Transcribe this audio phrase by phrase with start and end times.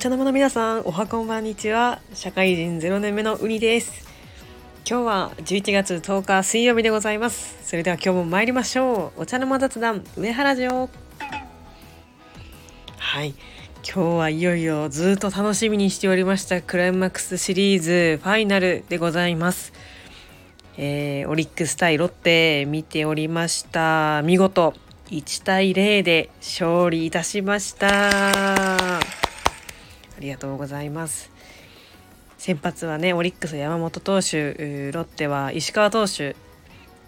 [0.00, 2.00] お茶の間の皆さんおはこんばんにちは。
[2.14, 4.08] 社会人0年目のウニです。
[4.88, 7.58] 今日は11月10日水曜日でございます。
[7.68, 9.20] それでは今日も参りましょう。
[9.20, 10.88] お茶の間雑談上原城。
[12.96, 13.34] はい。
[13.84, 19.74] 今日はいよいよずっと楽しみにしておりましたクライマックスシリーズファイナルでございます。
[20.78, 24.22] えー、オリックス対ロッテ見ておりました。
[24.22, 24.72] 見事
[25.10, 29.19] 1対0で勝利いたしました。
[30.20, 31.30] ありがとうございます。
[32.36, 36.36] 先発はねオリックス山本投手ロッテは石川投手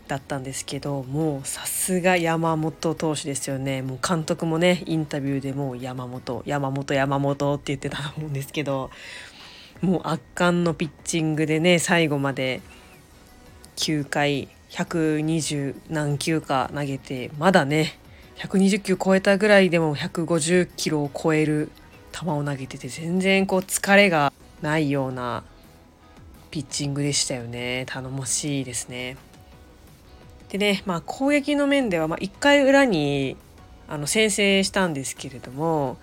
[0.09, 3.83] だったんですけどもうさすが山本投手ですよね。
[3.83, 8.91] もう監督もねインタビューでもう山本山本山本って言ってたと思うんですけど
[9.83, 12.62] もう圧巻のピッチングでね最後まで
[13.77, 17.98] 9回120何球か投げてまだね
[18.37, 21.70] 120球超えたぐらいでも150キロを超える
[22.12, 25.42] 球を投げてて全然こう疲れがないような
[26.50, 29.16] ピッチングでしたよね頼もしいですね。
[30.50, 33.38] でね、まあ、攻撃の面では、まあ、1回裏に
[33.88, 35.96] あの先制したんですけれども、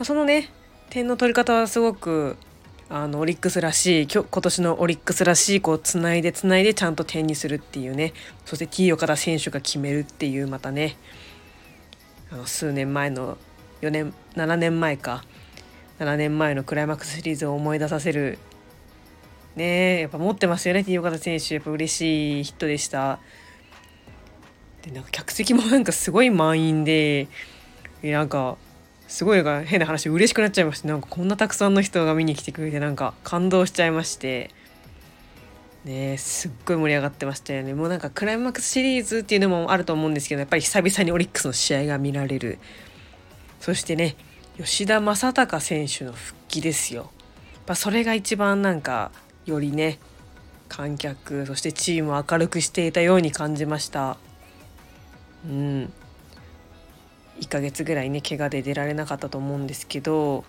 [0.00, 0.50] ま、そのね
[0.90, 2.36] 点の取り方はすごく
[2.88, 8.12] あのオリックスらしい今年のオリックスらしいこうつないでつないでちゃんと点にするっていうね
[8.44, 10.96] そして T 岡田選手が決めるっていうまたね
[12.30, 13.38] あの数年前の
[13.80, 15.24] 4年7年前か
[15.98, 18.38] 7年前のクライマックスシリーズを思い出させる。
[19.56, 21.54] ねやっぱ持ってますよね T 岡田選手。
[21.54, 23.20] やっぱ嬉しいヒットでした。
[24.82, 27.28] でなんか客席もなんかすごい満員で
[28.02, 28.56] なんか
[29.06, 34.50] すごい変な話嬉しくなっちゃいましてなんかこんなたくさんの人が見に来てくれてなんか感動しちゃいまして。
[35.84, 37.74] ねすっごい盛り上がってましたよね。
[37.74, 42.58] もうなんかクライマックスシリーズっていうのもあると思うんですけどやっぱり久々にオリックスの試合が見られる。
[43.60, 44.16] そしてね
[44.56, 47.02] 吉田正尚選手の復帰ですよ。
[47.02, 47.10] やっ
[47.66, 49.10] ぱそれが一番なんか
[49.46, 49.98] よりね
[50.68, 54.16] 観客そしてチームを明るくしていたように感じました。
[55.46, 55.92] うん。
[57.40, 60.44] 1ヶ月ぐらいね怪我で出られなかったと思うんですけど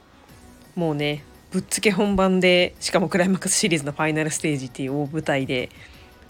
[0.75, 5.69] もうねぶっつけ本番でしかもクライマックスシリーズのファイナルステージっていう大舞台で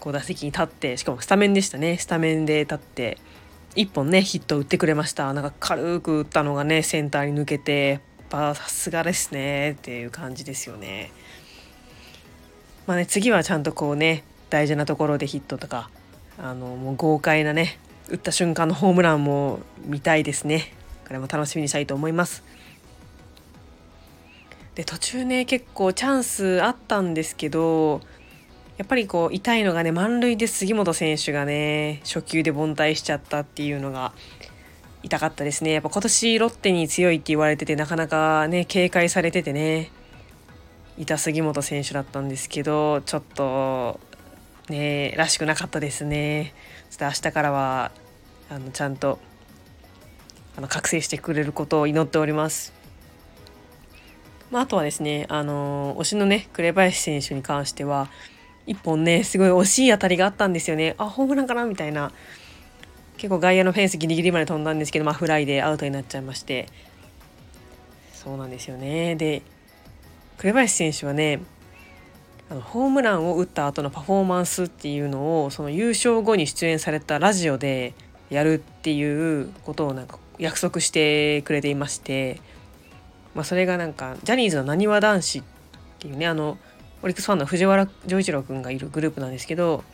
[0.00, 1.98] こう打席に立ってしかもスタメンでしたね。
[1.98, 3.18] スタメンで立って
[3.76, 5.32] 1本ねヒット打ってくれました。
[5.34, 8.00] なんか軽く打ったのがねセンターに抜けて
[8.30, 11.12] さすがですねっていう感じですよね。
[12.86, 15.90] まあね次はちゃんとこうね大事なところでヒットとか
[16.38, 17.78] あのもう豪快なね
[18.08, 20.72] 打った瞬間のホームランも見たいですね。
[21.06, 22.42] これも楽しみにしたいと思います。
[24.74, 28.00] で途中ね結構チャンスあったんですけど
[28.78, 34.12] やっぱりこう痛いのがね満塁で杉本選手がね初球で凡退しちゃったっていうのが
[35.02, 39.90] 痛かったですねやっぱ今年ロッテに強いって言われててなかなかね警戒されててね
[40.98, 44.00] いた杉本選手だったんですけどちょっと
[44.68, 46.52] ねらしくなかったですね。
[46.90, 47.92] ちょっと明日からは
[48.50, 49.18] あのちゃんと
[50.56, 52.72] あの覚醒してくれることを祈っております。
[54.50, 58.08] まあ、あとはですね、あの推しのね紅林選手に関しては
[58.66, 60.94] 1本ねすごい惜しい当たりがあったんですよね。
[60.98, 62.12] あホームランかなみたいな。
[63.16, 66.68] 結構外野のフェンスギリギリまで飛んだんですけど、まあ、フライでアウトになっちゃいまして。
[68.12, 69.14] そうなんですよね。
[69.14, 69.42] で
[70.38, 71.40] 紅林選手はね
[72.50, 77.94] あのホームランを打った後のパフォーマンスっていうのをその優勝後に出演されたラジオで
[78.30, 82.40] やるっていうことをなんか約束してくれていまして、
[83.34, 85.42] まあ、それがなんかジャニーズのなにわ男子っ
[85.98, 86.58] ていうねあの
[87.02, 89.84] オリックスファンの藤原丈一郎君がいるグループなんですけど、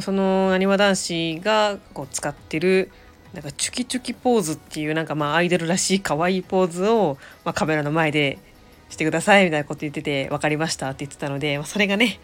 [0.00, 2.90] そのなにわ男子がこう使ってる
[3.32, 8.38] なんかチュキチュキポーズっていうなんかまあアイドルらしい可愛いポーズを、まあ、カメラの前で
[8.88, 12.20] してくださいみたいなこと言ってて分かりましたって言ってたので、まあ、それがね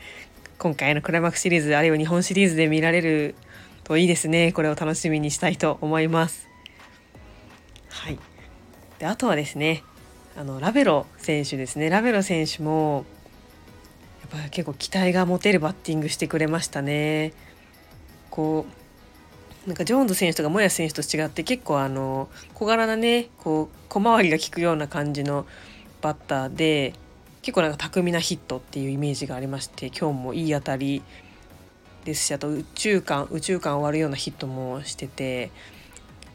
[0.59, 3.35] 今回のクライマックスシリーズあるいは日本シリーズで見られる
[3.85, 4.53] といいですね。
[4.53, 6.49] これを楽しみにしたいと思います。
[7.89, 8.19] はい。
[9.01, 9.83] であとはですね
[10.37, 11.91] あのラベロ選手ですね。
[11.91, 13.05] ラベロ選手も
[14.33, 17.33] やっぱ結構期待が持てるバッティングしてくれましたね。
[18.31, 18.67] こ
[19.67, 25.47] うなんかジョーンズ選手とかモヤ選手と違って結構あの小柄なねこう小回りが利くような感じの
[26.01, 26.95] バッターで
[27.43, 31.03] 結構なんか巧みなヒットっていうイメージがありまして今日もいい当たり
[32.05, 35.53] ですしあと宇宙間宇宙間終わるようなヒットもしてて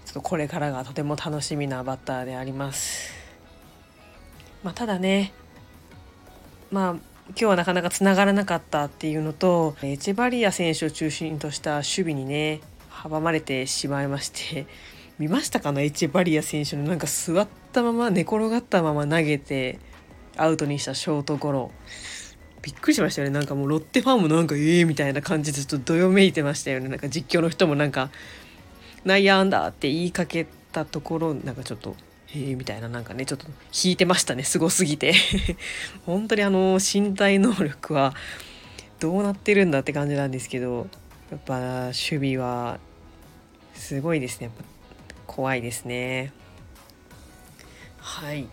[0.05, 3.11] ちょっとこれからがとても楽しみなバッターであります。
[4.63, 5.33] まあ、ただね
[6.71, 14.65] まあ今日はなかなかつながらなかったっていうのとエチェバリア選手を中心とした守備にね阻まれてしまいまして
[15.19, 19.79] 見ましたかなエチェバリア選手のなんか座ったまま寝転がったまま投げて
[20.37, 21.71] アウトにしたショートゴロ。
[22.61, 23.33] びっくりしましたよね。
[23.33, 26.89] なんかもうロッテファンもなんかええ、みたいな感じでちょっとどよめいてましたよね。
[26.89, 28.09] なんか実況の人もなんか
[29.03, 31.95] 内野安打って言いかけたところなんかちょっと
[32.27, 35.13] へえみたいななんかねちょっと引いてましたねすごすぎて。
[36.05, 38.13] 本当にあの身体能力は
[38.99, 40.87] どうなってるんだって感じなんですけど
[41.31, 42.79] やっぱ守備は
[43.73, 44.49] すごいですね。
[45.25, 46.33] 怖いですね。
[47.99, 48.47] はい。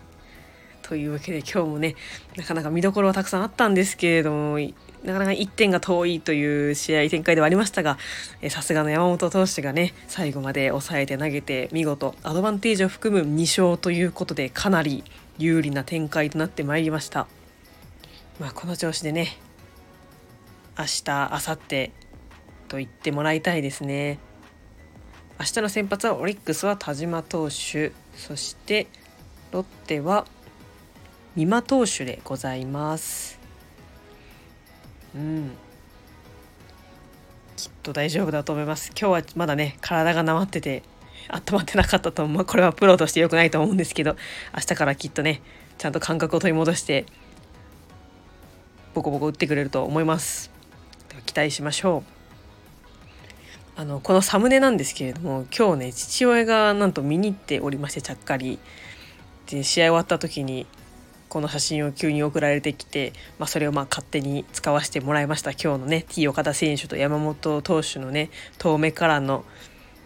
[0.81, 1.95] というわけで今日もね
[2.35, 4.59] なかなか見どころはたくさんあったんですけれども
[5.05, 7.97] なかなか1点が遠いという試合展開ではありましたが
[8.49, 15.03] さすがの山本投手がね最後まで抑えて投げて見事アドバンテージを含む2勝ということでかなり
[15.37, 17.27] 有利な展開となってまいりました。
[18.39, 19.37] まあ、この調子でね
[20.77, 21.91] 明日明後日
[22.67, 24.19] と言ってもらいたいですね。
[25.39, 28.87] 明日の先発はオリックスは田島投手そして
[29.51, 30.25] ロッテは
[31.35, 33.34] 美馬投手でございます
[35.15, 35.51] うん。
[37.55, 38.89] きっと大丈夫だと思います。
[38.89, 40.83] 今日はまだね体がなまってて
[41.29, 44.15] 温まってなかったとまあこれはプロとして良くないと思うんですけど
[44.53, 45.41] 明日からきっとね
[45.77, 47.05] ちゃんと感覚を取り戻して
[48.93, 50.51] ボコボコ打ってくれると思います。
[51.09, 52.11] では期待しましょう。
[53.77, 58.59] あのこのサムネなんですけれども今日ね父親がなんと見に行っておりましてちゃっかり。
[59.47, 60.65] で試合終わった時に
[61.35, 69.43] この写真を急に送られてきて、まあ、それをまあ勝手に使わせてもらいました今日のね T 岡田選手と山本投手のね遠目からの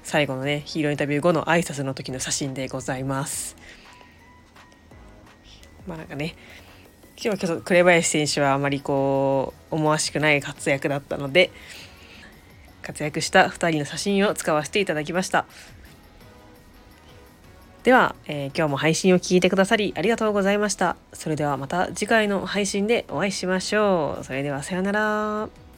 [0.01, 3.55] 最後のねヒーローインタビュー後の挨拶の時の写真でございます。
[5.85, 6.33] まあなんかね
[7.23, 11.51] 今日は紅林選手はあまりこう思わしくない活躍だったので
[12.81, 15.45] 活躍した2人の写真を使わせていただきました
[17.83, 20.97] では、えー、今日も配信を聞いてくださりありがとうございました。
[21.13, 24.23] それではまた次回の配信でお会いしましょう。
[24.23, 25.68] それではさようなら。